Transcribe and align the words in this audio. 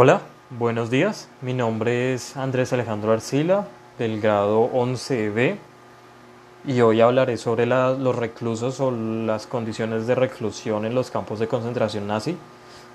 Hola, 0.00 0.20
buenos 0.50 0.90
días. 0.90 1.28
Mi 1.42 1.54
nombre 1.54 2.14
es 2.14 2.36
Andrés 2.36 2.72
Alejandro 2.72 3.10
Arcila, 3.10 3.66
del 3.98 4.20
grado 4.20 4.70
11B, 4.70 5.56
y 6.68 6.80
hoy 6.82 7.00
hablaré 7.00 7.36
sobre 7.36 7.66
los 7.66 8.14
reclusos 8.14 8.78
o 8.78 8.92
las 8.92 9.48
condiciones 9.48 10.06
de 10.06 10.14
reclusión 10.14 10.84
en 10.84 10.94
los 10.94 11.10
campos 11.10 11.40
de 11.40 11.48
concentración 11.48 12.06
nazi. 12.06 12.36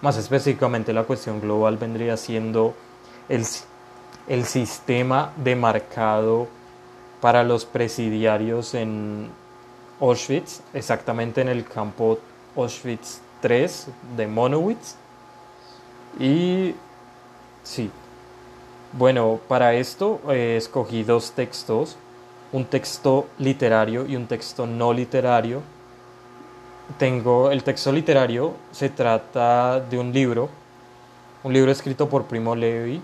Más 0.02 0.16
específicamente, 0.16 0.94
la 0.94 1.04
cuestión 1.04 1.42
global 1.42 1.76
vendría 1.76 2.16
siendo 2.16 2.74
el, 3.28 3.46
el 4.30 4.46
sistema 4.46 5.34
de 5.36 5.58
marcado 5.58 6.48
para 7.20 7.44
los 7.44 7.66
presidiarios 7.66 8.76
en 8.76 9.30
Auschwitz, 10.00 10.62
exactamente 10.74 11.42
en 11.42 11.50
el 11.50 11.66
campo 11.66 12.20
Auschwitz 12.56 13.20
III 13.44 13.68
de 14.16 14.26
Monowitz. 14.26 14.96
Y 16.20 16.76
sí, 17.64 17.92
bueno, 18.96 19.40
para 19.48 19.74
esto 19.74 20.22
eh, 20.30 20.56
escogí 20.56 21.04
dos 21.04 21.32
textos, 21.32 21.98
un 22.52 22.66
texto 22.66 23.26
literario 23.40 24.06
y 24.06 24.16
un 24.16 24.28
texto 24.28 24.68
no 24.68 24.94
literario. 24.94 25.64
Tengo 27.00 27.50
el 27.50 27.64
texto 27.64 27.92
literario, 27.92 28.54
se 28.72 28.90
trata 28.90 29.80
de 29.80 29.98
un 29.98 30.14
libro, 30.14 30.48
un 31.44 31.54
libro 31.54 31.72
escrito 31.72 32.08
por 32.08 32.26
Primo 32.26 32.56
Levi, 32.56 33.02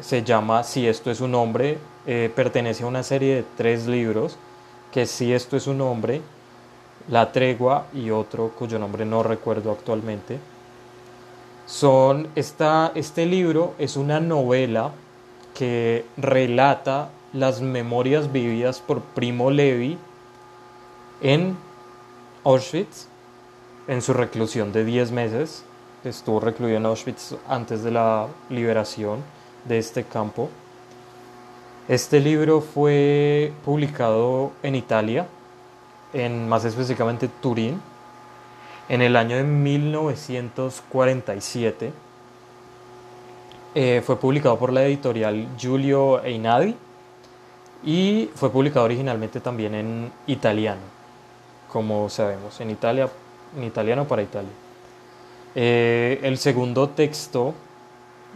se 0.00 0.22
llama 0.22 0.64
Si 0.64 0.86
esto 0.86 1.10
es 1.10 1.22
un 1.22 1.34
hombre, 1.34 1.78
eh, 2.06 2.30
pertenece 2.34 2.84
a 2.84 2.86
una 2.86 3.02
serie 3.02 3.36
de 3.36 3.44
tres 3.56 3.86
libros, 3.86 4.36
que 4.92 5.06
Si 5.06 5.32
esto 5.32 5.56
es 5.56 5.66
un 5.66 5.80
hombre, 5.80 6.20
La 7.08 7.32
tregua 7.32 7.86
y 7.94 8.10
otro 8.10 8.50
cuyo 8.50 8.78
nombre 8.78 9.04
no 9.06 9.22
recuerdo 9.22 9.72
actualmente. 9.72 10.38
Son 11.66 12.28
esta, 12.34 12.92
este 12.94 13.24
libro 13.26 13.74
es 13.78 13.96
una 13.96 14.20
novela 14.20 14.92
que 15.54 16.04
relata 16.16 17.10
las 17.32 17.60
memorias 17.60 18.32
vividas 18.32 18.80
por 18.80 19.00
Primo 19.00 19.50
Levi 19.50 19.96
en 21.20 21.56
Auschwitz, 22.44 23.06
en 23.86 24.02
su 24.02 24.12
reclusión 24.12 24.72
de 24.72 24.84
10 24.84 25.12
meses. 25.12 25.64
Estuvo 26.04 26.40
recluido 26.40 26.76
en 26.76 26.86
Auschwitz 26.86 27.34
antes 27.48 27.84
de 27.84 27.92
la 27.92 28.26
liberación 28.50 29.20
de 29.64 29.78
este 29.78 30.04
campo. 30.04 30.50
Este 31.88 32.20
libro 32.20 32.60
fue 32.60 33.52
publicado 33.64 34.52
en 34.62 34.74
Italia, 34.74 35.26
en 36.12 36.48
más 36.48 36.64
específicamente 36.64 37.28
Turín, 37.40 37.80
en 38.88 39.02
el 39.02 39.16
año 39.16 39.36
de 39.36 39.44
1947. 39.44 41.92
Eh, 43.74 44.02
fue 44.04 44.18
publicado 44.18 44.58
por 44.58 44.70
la 44.72 44.84
editorial 44.84 45.48
Giulio 45.56 46.22
Einadi 46.22 46.76
y 47.84 48.30
fue 48.34 48.50
publicado 48.50 48.84
originalmente 48.84 49.40
también 49.40 49.74
en 49.74 50.12
italiano, 50.26 50.82
como 51.72 52.10
sabemos, 52.10 52.60
en, 52.60 52.70
Italia, 52.70 53.08
en 53.56 53.64
italiano 53.64 54.06
para 54.06 54.22
Italia. 54.22 54.50
Eh, 55.54 56.20
el 56.22 56.38
segundo 56.38 56.90
texto 56.90 57.54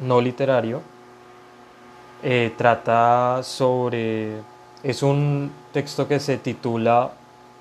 no 0.00 0.20
literario 0.20 0.82
eh, 2.22 2.52
trata 2.56 3.42
sobre, 3.42 4.40
es 4.82 5.02
un 5.02 5.52
texto 5.72 6.08
que 6.08 6.18
se 6.18 6.38
titula 6.38 7.12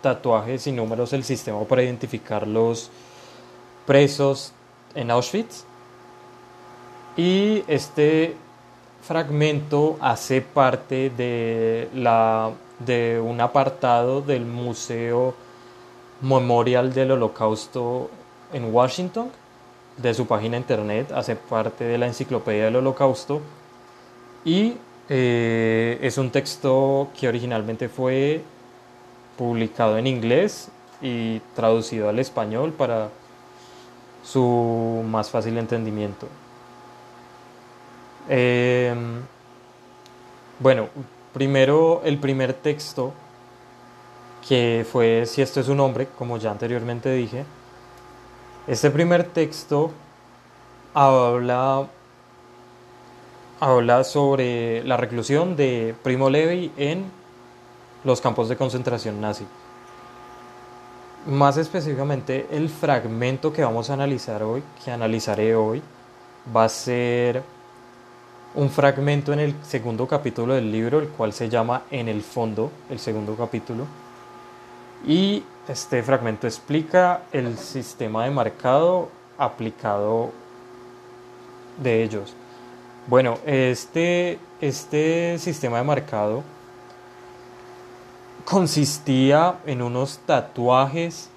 Tatuajes 0.05 0.67
y 0.67 0.71
números, 0.71 1.13
el 1.13 1.23
sistema 1.23 1.63
para 1.63 1.81
identificar 1.81 2.47
los 2.47 2.91
presos 3.87 4.51
en 4.93 5.09
Auschwitz. 5.09 5.63
Y 7.17 7.63
este 7.67 8.35
fragmento 9.01 9.97
hace 9.99 10.41
parte 10.41 11.09
de, 11.09 11.89
la, 11.95 12.51
de 12.77 13.19
un 13.19 13.41
apartado 13.41 14.21
del 14.21 14.45
Museo 14.45 15.33
Memorial 16.21 16.93
del 16.93 17.09
Holocausto 17.09 18.11
en 18.53 18.71
Washington, 18.71 19.31
de 19.97 20.13
su 20.13 20.27
página 20.27 20.55
internet, 20.55 21.11
hace 21.13 21.35
parte 21.35 21.83
de 21.83 21.97
la 21.97 22.05
Enciclopedia 22.05 22.65
del 22.65 22.75
Holocausto 22.75 23.41
y 24.43 24.75
eh, 25.09 25.97
es 25.99 26.19
un 26.19 26.29
texto 26.29 27.07
que 27.19 27.27
originalmente 27.27 27.89
fue 27.89 28.43
publicado 29.37 29.97
en 29.97 30.07
inglés 30.07 30.69
y 31.01 31.39
traducido 31.55 32.09
al 32.09 32.19
español 32.19 32.73
para 32.73 33.09
su 34.23 35.03
más 35.07 35.29
fácil 35.29 35.57
entendimiento. 35.57 36.27
Em, 38.27 39.21
bueno, 40.59 40.87
primero 41.33 42.01
el 42.03 42.17
primer 42.17 42.53
texto 42.53 43.13
que 44.47 44.85
fue 44.89 45.25
Si 45.25 45.41
esto 45.41 45.59
es 45.59 45.67
un 45.69 45.79
hombre, 45.79 46.07
como 46.17 46.37
ya 46.37 46.51
anteriormente 46.51 47.11
dije. 47.11 47.45
Este 48.67 48.91
primer 48.91 49.23
texto 49.23 49.91
habla 50.93 51.87
habla 53.59 54.03
sobre 54.03 54.83
la 54.83 54.97
reclusión 54.97 55.55
de 55.55 55.95
Primo 56.03 56.29
Levi 56.29 56.71
en 56.77 57.05
los 58.05 58.21
campos 58.21 58.47
de 58.47 58.55
concentración 58.55 59.19
nazi. 59.19 59.45
Más 61.25 61.57
específicamente, 61.57 62.47
el 62.51 62.69
fragmento 62.69 63.51
que 63.51 63.63
vamos 63.63 63.89
a 63.89 63.93
analizar 63.93 64.43
hoy, 64.43 64.63
que 64.83 64.91
analizaré 64.91 65.55
hoy, 65.55 65.81
va 66.55 66.65
a 66.65 66.69
ser 66.69 67.41
un 68.53 68.69
fragmento 68.69 69.33
en 69.33 69.39
el 69.39 69.55
segundo 69.63 70.07
capítulo 70.07 70.53
del 70.53 70.71
libro, 70.71 70.99
el 70.99 71.09
cual 71.09 71.33
se 71.33 71.49
llama 71.49 71.83
En 71.89 72.07
el 72.07 72.21
fondo, 72.21 72.71
el 72.89 72.99
segundo 72.99 73.35
capítulo. 73.35 73.85
Y 75.05 75.43
este 75.67 76.03
fragmento 76.03 76.45
explica 76.45 77.23
el 77.31 77.57
sistema 77.57 78.23
de 78.25 78.31
marcado 78.31 79.09
aplicado 79.37 80.31
de 81.81 82.03
ellos. 82.03 82.33
Bueno, 83.07 83.39
este, 83.45 84.39
este 84.61 85.37
sistema 85.39 85.77
de 85.77 85.83
marcado 85.83 86.43
consistía 88.45 89.55
en 89.65 89.81
unos 89.81 90.19
tatuajes, 90.19 91.29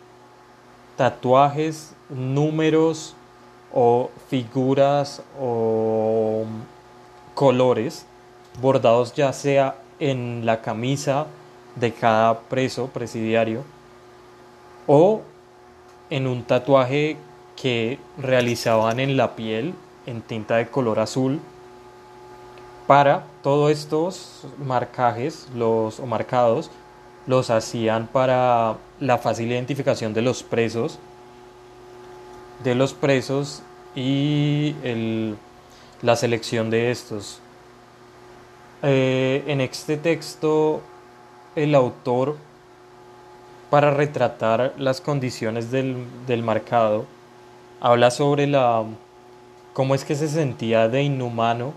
tatuajes, 0.96 1.94
números 2.10 3.14
o 3.72 4.10
figuras 4.28 5.22
o 5.41 6.44
colores 7.34 8.06
bordados 8.60 9.14
ya 9.14 9.32
sea 9.32 9.76
en 10.00 10.44
la 10.44 10.60
camisa 10.60 11.26
de 11.76 11.92
cada 11.92 12.41
preso 12.41 12.88
presidiario 12.88 13.64
o 14.86 15.22
en 16.10 16.26
un 16.26 16.42
tatuaje 16.42 17.16
que 17.56 17.98
realizaban 18.16 19.00
en 19.00 19.16
la 19.16 19.36
piel 19.36 19.75
en 20.06 20.22
tinta 20.22 20.56
de 20.56 20.69
color 20.69 21.00
azul. 21.00 21.40
Para 22.86 23.25
todos 23.42 23.70
estos 23.70 24.46
marcajes 24.58 25.46
los, 25.54 26.00
o 26.00 26.06
marcados 26.06 26.70
los 27.28 27.50
hacían 27.50 28.06
para 28.06 28.78
la 29.00 29.19
fácil 29.19 29.53
identificación 29.53 30.15
de 30.15 30.22
los 30.22 30.43
presos, 30.43 30.99
de 32.65 32.75
los 32.75 32.94
presos 32.94 33.62
y 33.94 34.75
la 36.00 36.17
selección 36.17 36.71
de 36.71 36.91
estos. 36.91 37.41
Eh, 38.83 39.44
en 39.47 39.61
este 39.61 39.99
texto 39.99 40.81
el 41.55 41.75
autor, 41.75 42.37
para 43.69 43.91
retratar 43.91 44.72
las 44.78 45.03
condiciones 45.03 45.71
del, 45.71 46.06
del 46.27 46.43
marcado, 46.43 47.05
habla 47.78 48.11
sobre 48.11 48.47
la, 48.47 48.84
cómo 49.75 49.94
es 49.94 50.06
que 50.06 50.15
se 50.15 50.28
sentía 50.28 50.88
de 50.88 51.02
inhumano 51.02 51.75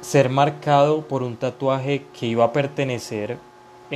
ser 0.00 0.30
marcado 0.30 1.02
por 1.02 1.22
un 1.22 1.36
tatuaje 1.36 2.04
que 2.18 2.26
iba 2.26 2.44
a 2.44 2.52
pertenecer 2.52 3.38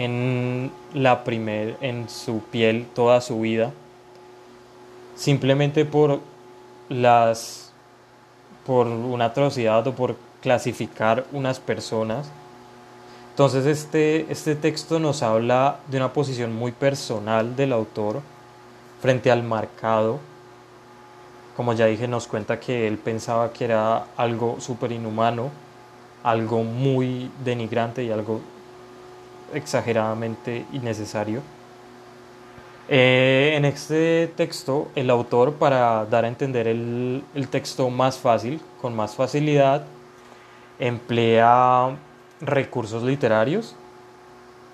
en 0.05 0.71
la 0.95 1.25
primer 1.25 1.77
en 1.81 2.09
su 2.09 2.41
piel 2.41 2.87
toda 2.95 3.21
su 3.21 3.41
vida 3.41 3.73
simplemente 5.17 5.85
por 5.85 6.21
las 6.89 7.73
por 8.65 8.87
una 8.87 9.27
atrocidad 9.27 9.85
o 9.89 9.95
por 9.95 10.17
clasificar 10.41 11.25
unas 11.33 11.59
personas. 11.59 12.31
Entonces 13.31 13.67
este, 13.67 14.31
este 14.31 14.55
texto 14.55 15.01
nos 15.01 15.23
habla 15.23 15.81
de 15.89 15.97
una 15.97 16.13
posición 16.13 16.55
muy 16.55 16.71
personal 16.71 17.57
del 17.57 17.73
autor 17.73 18.21
frente 19.01 19.31
al 19.31 19.43
marcado. 19.43 20.21
Como 21.57 21.73
ya 21.73 21.87
dije 21.87 22.07
nos 22.07 22.29
cuenta 22.29 22.61
que 22.61 22.87
él 22.87 22.99
pensaba 22.99 23.53
que 23.53 23.65
era 23.65 24.07
algo 24.17 24.61
súper 24.61 24.93
inhumano 24.93 25.51
algo 26.23 26.65
muy 26.65 27.31
denigrante 27.45 28.05
y 28.05 28.11
algo 28.11 28.41
exageradamente 29.55 30.67
innecesario. 30.73 31.43
Eh, 32.89 33.53
en 33.55 33.65
este 33.65 34.33
texto, 34.37 34.89
el 34.95 35.11
autor, 35.11 35.55
para 35.55 36.07
dar 36.07 36.25
a 36.25 36.29
entender 36.29 36.67
el, 36.67 37.23
el 37.35 37.49
texto 37.49 37.91
más 37.91 38.19
fácil, 38.19 38.61
con 38.81 38.97
más 38.97 39.15
facilidad, 39.15 39.85
emplea 40.79 41.97
recursos 42.41 43.03
literarios 43.03 43.75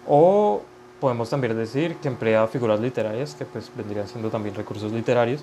o 0.07 0.63
podemos 1.01 1.31
también 1.31 1.57
decir 1.57 1.97
que 1.97 2.09
emplea 2.09 2.47
figuras 2.47 2.81
literarias 2.81 3.35
que 3.35 3.45
pues 3.45 3.71
vendrían 3.75 4.07
siendo 4.07 4.31
también 4.31 4.55
recursos 4.55 4.93
literarios 4.93 5.43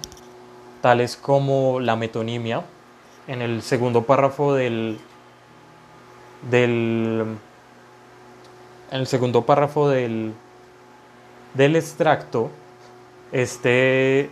tales 0.81 1.15
como 1.15 1.79
la 1.79 1.95
metonimia 1.95 2.63
en 3.27 3.41
el 3.41 3.61
segundo 3.61 4.03
párrafo 4.03 4.53
del 4.53 4.99
del 6.49 7.25
en 8.91 8.99
el 8.99 9.07
segundo 9.07 9.45
párrafo 9.45 9.89
del 9.89 10.33
del 11.53 11.75
extracto 11.75 12.49
este 13.31 14.29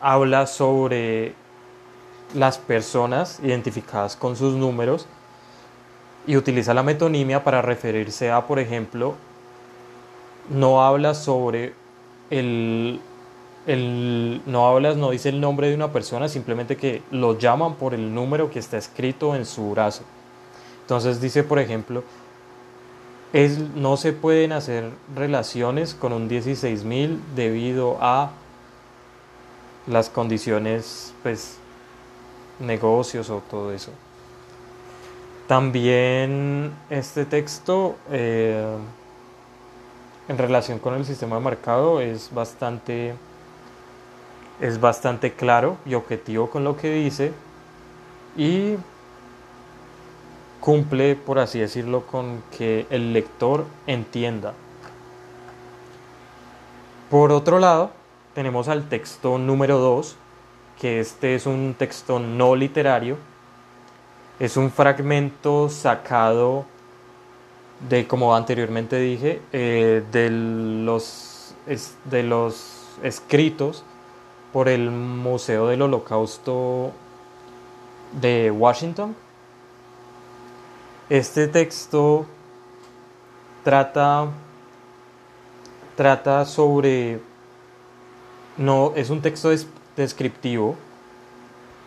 habla 0.00 0.46
sobre 0.46 1.34
las 2.34 2.58
personas 2.58 3.40
identificadas 3.42 4.16
con 4.16 4.36
sus 4.36 4.54
números 4.54 5.06
y 6.26 6.36
utiliza 6.36 6.74
la 6.74 6.82
metonimia 6.82 7.44
para 7.44 7.62
referirse 7.62 8.30
a, 8.30 8.46
por 8.46 8.58
ejemplo, 8.58 9.14
no 10.50 10.84
habla 10.84 11.14
sobre 11.14 11.74
el, 12.30 13.00
el, 13.66 14.42
no 14.46 14.66
habla, 14.66 14.94
no 14.94 15.10
dice 15.10 15.28
el 15.28 15.40
nombre 15.40 15.68
de 15.68 15.74
una 15.74 15.92
persona, 15.92 16.28
simplemente 16.28 16.76
que 16.76 17.02
lo 17.10 17.38
llaman 17.38 17.74
por 17.74 17.94
el 17.94 18.14
número 18.14 18.50
que 18.50 18.58
está 18.58 18.78
escrito 18.78 19.34
en 19.36 19.44
su 19.44 19.70
brazo. 19.70 20.02
Entonces 20.82 21.20
dice, 21.20 21.44
por 21.44 21.58
ejemplo, 21.58 22.02
no 23.74 23.96
se 23.96 24.12
pueden 24.12 24.52
hacer 24.52 24.90
relaciones 25.14 25.94
con 25.94 26.12
un 26.12 26.28
16.000 26.28 27.18
debido 27.34 27.98
a 28.00 28.30
las 29.88 30.08
condiciones, 30.08 31.12
pues, 31.22 31.56
negocios 32.60 33.30
o 33.30 33.42
todo 33.50 33.72
eso. 33.72 33.90
También 35.48 36.72
este 36.88 37.24
texto 37.24 37.96
eh, 38.10 38.76
en 40.28 40.38
relación 40.38 40.78
con 40.78 40.94
el 40.94 41.04
sistema 41.04 41.36
de 41.36 41.42
marcado 41.42 42.00
es 42.00 42.32
bastante, 42.32 43.14
es 44.60 44.80
bastante 44.80 45.32
claro 45.32 45.76
y 45.84 45.94
objetivo 45.94 46.48
con 46.48 46.62
lo 46.62 46.76
que 46.76 46.92
dice 46.92 47.32
y 48.36 48.76
cumple, 50.64 51.14
por 51.14 51.38
así 51.38 51.58
decirlo, 51.58 52.06
con 52.06 52.42
que 52.56 52.86
el 52.88 53.12
lector 53.12 53.66
entienda. 53.86 54.54
Por 57.10 57.32
otro 57.32 57.58
lado, 57.58 57.90
tenemos 58.34 58.68
al 58.68 58.88
texto 58.88 59.36
número 59.36 59.78
2, 59.78 60.16
que 60.80 61.00
este 61.00 61.34
es 61.34 61.44
un 61.44 61.74
texto 61.78 62.18
no 62.18 62.56
literario, 62.56 63.18
es 64.40 64.56
un 64.56 64.70
fragmento 64.70 65.68
sacado 65.68 66.64
de, 67.90 68.06
como 68.06 68.34
anteriormente 68.34 68.98
dije, 68.98 69.42
eh, 69.52 70.02
de, 70.10 70.30
los, 70.30 71.54
de 72.06 72.22
los 72.22 72.86
escritos 73.02 73.84
por 74.50 74.70
el 74.70 74.90
Museo 74.90 75.66
del 75.66 75.82
Holocausto 75.82 76.90
de 78.18 78.50
Washington. 78.50 79.14
Este 81.14 81.46
texto 81.46 82.26
trata, 83.62 84.30
trata 85.94 86.44
sobre, 86.44 87.20
no, 88.56 88.92
es 88.96 89.10
un 89.10 89.22
texto 89.22 89.50
descriptivo 89.96 90.74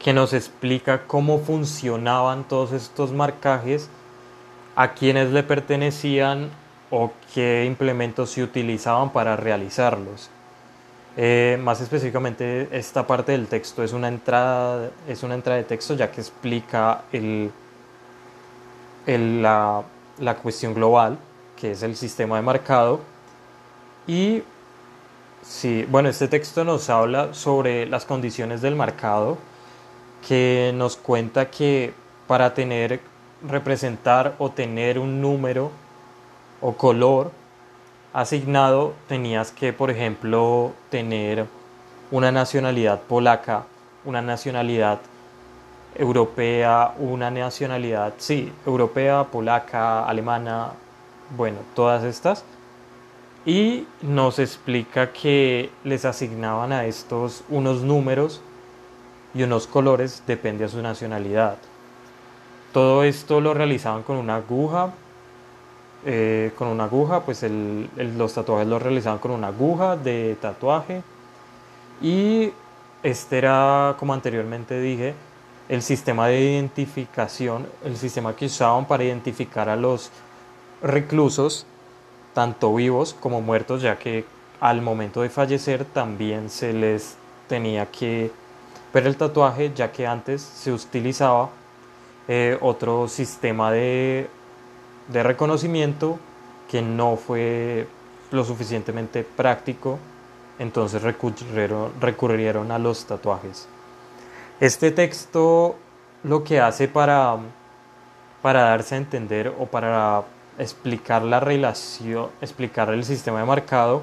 que 0.01 0.13
nos 0.13 0.31
explica 0.31 1.07
cómo 1.07 1.39
funcionaban 1.39 2.45
todos 2.45 2.71
estos 2.71 3.11
marcajes, 3.11 3.89
a 4.77 4.93
quienes 4.93 5.29
le 5.31 5.43
pertenecían 5.43 6.49
o 6.89 7.11
qué 7.33 7.65
implementos 7.65 8.29
se 8.29 8.43
utilizaban 8.43 9.11
para 9.11 9.35
realizarlos. 9.35 10.29
Eh, 11.17 11.59
más 11.61 11.81
específicamente, 11.81 12.69
esta 12.71 13.05
parte 13.05 13.33
del 13.33 13.47
texto 13.47 13.83
es 13.83 13.91
una 13.91 14.07
entrada, 14.07 14.89
es 15.05 15.21
una 15.21 15.35
entrada 15.35 15.57
de 15.57 15.65
texto 15.65 15.95
ya 15.95 16.11
que 16.11 16.21
explica 16.21 17.01
el, 17.11 17.51
la, 19.07 19.83
la 20.19 20.35
cuestión 20.35 20.73
global, 20.73 21.17
que 21.55 21.71
es 21.71 21.83
el 21.83 21.95
sistema 21.95 22.35
de 22.35 22.41
marcado. 22.41 22.99
Y 24.05 24.43
sí, 25.41 25.85
bueno, 25.89 26.09
este 26.09 26.27
texto 26.27 26.63
nos 26.63 26.89
habla 26.89 27.33
sobre 27.33 27.85
las 27.85 28.05
condiciones 28.05 28.61
del 28.61 28.75
marcado 28.75 29.37
que 30.27 30.73
nos 30.75 30.97
cuenta 30.97 31.49
que 31.49 31.93
para 32.27 32.53
tener, 32.53 32.99
representar 33.47 34.35
o 34.39 34.51
tener 34.51 34.99
un 34.99 35.21
número 35.21 35.71
o 36.59 36.73
color 36.73 37.31
asignado 38.13 38.93
tenías 39.07 39.51
que, 39.51 39.73
por 39.73 39.89
ejemplo, 39.89 40.73
tener 40.89 41.45
una 42.11 42.31
nacionalidad 42.31 43.01
polaca, 43.01 43.65
una 44.05 44.21
nacionalidad 44.21 44.99
europea, 45.97 46.93
una 46.99 47.31
nacionalidad, 47.31 48.13
sí, 48.17 48.51
europea, 48.65 49.25
polaca, 49.31 50.05
alemana, 50.05 50.71
bueno, 51.35 51.57
todas 51.75 52.03
estas. 52.03 52.43
Y 53.45 53.87
nos 54.01 54.39
explica 54.39 55.11
que 55.13 55.69
les 55.83 56.05
asignaban 56.05 56.71
a 56.71 56.85
estos 56.85 57.43
unos 57.49 57.81
números 57.81 58.41
y 59.33 59.43
unos 59.43 59.67
colores 59.67 60.23
depende 60.27 60.65
de 60.65 60.69
su 60.69 60.81
nacionalidad. 60.81 61.57
Todo 62.73 63.03
esto 63.03 63.39
lo 63.39 63.53
realizaban 63.53 64.03
con 64.03 64.17
una 64.17 64.35
aguja, 64.35 64.91
eh, 66.05 66.51
con 66.57 66.67
una 66.67 66.85
aguja, 66.85 67.21
pues 67.21 67.45
los 67.97 68.33
tatuajes 68.33 68.67
los 68.67 68.81
realizaban 68.81 69.19
con 69.19 69.31
una 69.31 69.47
aguja 69.47 69.95
de 69.95 70.37
tatuaje 70.41 71.01
y 72.01 72.51
este 73.03 73.37
era, 73.37 73.95
como 73.97 74.13
anteriormente 74.13 74.79
dije, 74.79 75.15
el 75.69 75.81
sistema 75.81 76.27
de 76.27 76.39
identificación, 76.39 77.67
el 77.83 77.97
sistema 77.97 78.35
que 78.35 78.45
usaban 78.45 78.85
para 78.85 79.03
identificar 79.03 79.69
a 79.69 79.75
los 79.75 80.11
reclusos, 80.81 81.65
tanto 82.33 82.73
vivos 82.75 83.15
como 83.19 83.41
muertos, 83.41 83.81
ya 83.81 83.97
que 83.97 84.25
al 84.59 84.81
momento 84.81 85.21
de 85.21 85.29
fallecer 85.29 85.85
también 85.85 86.49
se 86.49 86.73
les 86.73 87.15
tenía 87.47 87.85
que 87.87 88.31
pero 88.91 89.09
el 89.09 89.17
tatuaje, 89.17 89.71
ya 89.75 89.91
que 89.91 90.07
antes 90.07 90.41
se 90.41 90.71
utilizaba 90.71 91.49
eh, 92.27 92.57
otro 92.61 93.07
sistema 93.07 93.71
de, 93.71 94.27
de 95.07 95.23
reconocimiento 95.23 96.19
que 96.69 96.81
no 96.81 97.15
fue 97.15 97.87
lo 98.31 98.43
suficientemente 98.43 99.23
práctico, 99.23 99.99
entonces 100.59 101.01
recurrieron, 101.01 101.91
recurrieron 101.99 102.71
a 102.71 102.79
los 102.79 103.05
tatuajes. 103.05 103.67
Este 104.59 104.91
texto 104.91 105.75
lo 106.23 106.43
que 106.43 106.59
hace 106.59 106.87
para, 106.87 107.37
para 108.41 108.61
darse 108.61 108.95
a 108.95 108.97
entender 108.97 109.53
o 109.59 109.65
para 109.67 110.23
explicar 110.57 111.21
la 111.21 111.39
relación, 111.39 112.29
explicar 112.41 112.89
el 112.89 113.03
sistema 113.03 113.39
de 113.39 113.45
marcado, 113.45 114.01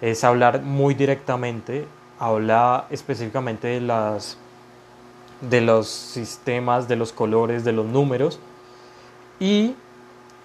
es 0.00 0.24
hablar 0.24 0.62
muy 0.62 0.94
directamente 0.94 1.86
habla 2.18 2.86
específicamente 2.90 3.68
de, 3.68 3.80
las, 3.80 4.38
de 5.40 5.60
los 5.60 5.88
sistemas, 5.88 6.88
de 6.88 6.96
los 6.96 7.12
colores, 7.12 7.64
de 7.64 7.72
los 7.72 7.86
números 7.86 8.38
y 9.38 9.74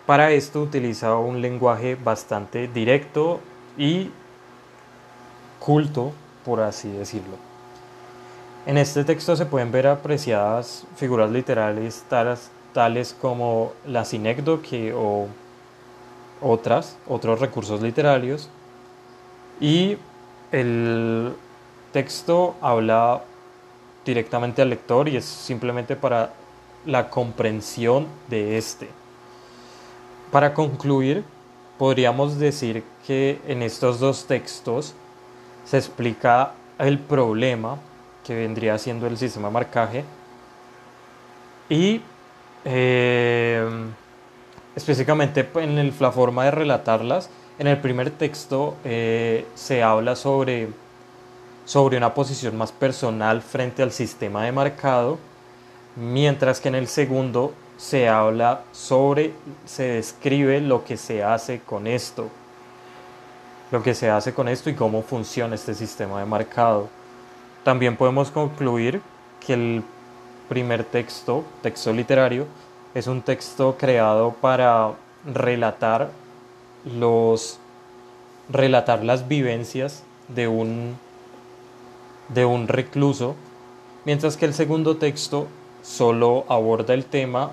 para 0.05 0.31
esto 0.31 0.61
utiliza 0.61 1.15
un 1.15 1.41
lenguaje 1.41 1.95
bastante 1.95 2.67
directo 2.67 3.39
y 3.77 4.09
culto, 5.59 6.11
por 6.43 6.59
así 6.61 6.91
decirlo. 6.91 7.50
En 8.65 8.77
este 8.77 9.03
texto 9.03 9.35
se 9.35 9.47
pueden 9.47 9.71
ver 9.71 9.87
apreciadas 9.87 10.85
figuras 10.95 11.31
literales 11.31 12.03
tales, 12.07 12.51
tales 12.73 13.15
como 13.19 13.73
la 13.87 14.05
sinécdoque 14.05 14.93
o 14.93 15.27
otras, 16.41 16.95
otros 17.07 17.39
recursos 17.39 17.81
literarios 17.81 18.49
y 19.59 19.97
el 20.51 21.33
texto 21.91 22.55
habla 22.61 23.23
directamente 24.05 24.61
al 24.61 24.69
lector 24.69 25.09
y 25.09 25.17
es 25.17 25.25
simplemente 25.25 25.95
para 25.95 26.33
la 26.85 27.09
comprensión 27.09 28.05
de 28.29 28.59
este. 28.59 28.89
Para 30.31 30.53
concluir, 30.53 31.23
podríamos 31.79 32.37
decir 32.37 32.83
que 33.07 33.41
en 33.47 33.63
estos 33.63 33.99
dos 33.99 34.25
textos 34.25 34.93
se 35.65 35.77
explica 35.77 36.53
el 36.77 36.99
problema 36.99 37.79
que 38.25 38.35
vendría 38.35 38.77
siendo 38.77 39.07
el 39.07 39.17
sistema 39.17 39.47
de 39.47 39.53
marcaje 39.53 40.03
y 41.69 42.01
eh, 42.65 43.65
específicamente 44.75 45.49
en 45.55 45.93
la 45.99 46.11
forma 46.11 46.45
de 46.45 46.51
relatarlas 46.51 47.29
En 47.57 47.67
el 47.67 47.77
primer 47.77 48.11
texto 48.11 48.75
eh, 48.83 49.45
se 49.55 49.83
habla 49.83 50.15
sobre, 50.15 50.69
sobre 51.65 51.97
una 51.97 52.13
posición 52.13 52.57
más 52.57 52.71
personal 52.71 53.41
frente 53.41 53.83
al 53.83 53.91
sistema 53.91 54.45
de 54.45 54.51
marcado, 54.51 55.19
mientras 55.95 56.59
que 56.59 56.69
en 56.69 56.75
el 56.75 56.87
segundo 56.87 57.53
se 57.77 58.09
habla 58.09 58.61
sobre, 58.71 59.33
se 59.65 59.83
describe 59.83 60.61
lo 60.61 60.83
que 60.83 60.97
se 60.97 61.23
hace 61.23 61.61
con 61.61 61.87
esto, 61.87 62.29
lo 63.71 63.83
que 63.83 63.93
se 63.93 64.09
hace 64.09 64.33
con 64.33 64.47
esto 64.47 64.69
y 64.69 64.75
cómo 64.75 65.03
funciona 65.03 65.55
este 65.55 65.73
sistema 65.73 66.19
de 66.19 66.25
marcado. 66.25 66.89
También 67.63 67.95
podemos 67.95 68.31
concluir 68.31 69.01
que 69.45 69.53
el 69.53 69.83
primer 70.49 70.83
texto, 70.83 71.43
texto 71.61 71.93
literario, 71.93 72.47
es 72.93 73.07
un 73.07 73.21
texto 73.21 73.77
creado 73.77 74.33
para 74.33 74.93
relatar 75.25 76.11
los 76.83 77.59
relatar 78.49 79.03
las 79.03 79.27
vivencias 79.27 80.03
de 80.27 80.47
un 80.47 80.97
de 82.29 82.45
un 82.45 82.67
recluso, 82.67 83.35
mientras 84.05 84.37
que 84.37 84.45
el 84.45 84.53
segundo 84.53 84.97
texto 84.97 85.47
solo 85.83 86.45
aborda 86.47 86.93
el 86.93 87.05
tema 87.05 87.51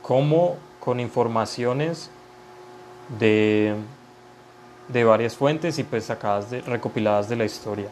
como 0.00 0.56
con 0.80 1.00
informaciones 1.00 2.10
de, 3.18 3.74
de 4.88 5.04
varias 5.04 5.36
fuentes 5.36 5.78
y 5.78 5.84
pues 5.84 6.04
sacadas 6.04 6.50
de, 6.50 6.60
recopiladas 6.60 7.28
de 7.28 7.36
la 7.36 7.44
historia. 7.44 7.88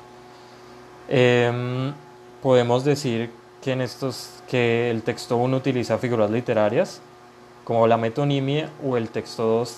Em, 1.13 1.93
podemos 2.41 2.85
decir 2.85 3.31
que 3.61 3.73
en 3.73 3.81
estos 3.81 4.43
que 4.49 4.91
el 4.91 5.03
texto 5.03 5.37
1 5.37 5.57
utiliza 5.57 5.99
figuras 5.99 6.31
literarias 6.31 7.03
como 7.65 7.89
la 7.89 7.97
metonimia 7.97 8.71
o 8.85 8.97
el 8.97 9.09
texto 9.09 9.43
2 9.43 9.77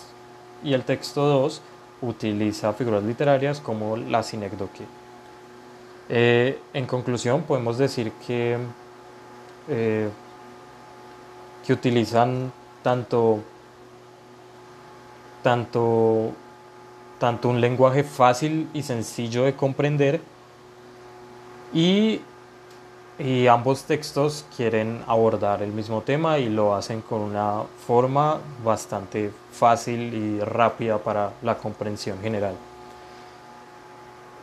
y 0.62 0.75
el 0.75 0.85
texto 0.85 1.27
2 1.27 1.62
utiliza 2.03 2.75
figuras 2.75 3.03
literarias 3.03 3.61
como 3.61 3.97
la 3.97 4.23
sinécdoque. 4.23 4.85
Eh, 6.11 6.59
en 6.75 6.85
conclusión 6.85 7.43
podemos 7.45 7.79
decir 7.79 8.12
que 8.27 8.59
eh, 9.69 10.11
que 11.67 11.73
utilizan 11.73 12.53
tanto 12.83 13.41
tanto 15.43 16.33
tanto 17.19 17.49
un 17.49 17.59
lenguaje 17.59 18.05
fácil 18.05 18.69
y 18.75 18.83
sencillo 18.83 19.45
de 19.45 19.55
comprender 19.55 20.21
y, 21.73 22.21
ambos 23.49 23.85
textos 23.85 24.45
quieren 24.57 25.02
abordar 25.07 25.62
el 25.62 25.71
mismo 25.73 26.00
tema 26.00 26.38
y 26.38 26.49
lo 26.49 26.75
hacen 26.75 27.02
con 27.02 27.21
una 27.21 27.62
forma 27.87 28.41
bastante 28.64 29.31
fácil 29.52 30.12
y 30.12 30.41
rápida 30.41 30.99
para 30.99 31.33
la 31.43 31.57
comprensión 31.57 32.21
general. 32.21 32.55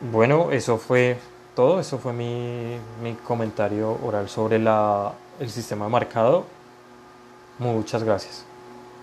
Bueno, 0.00 0.50
eso 0.50 0.78
fue 0.78 1.18
todo, 1.54 1.78
eso 1.78 1.98
fue 1.98 2.14
mi, 2.14 2.78
mi 3.02 3.14
comentario 3.16 3.98
oral 4.02 4.28
sobre 4.30 4.58
la, 4.58 5.12
el 5.38 5.50
sistema 5.50 5.88
marcado. 5.88 6.44
Muchas 7.58 8.02
gracias. 8.02 8.49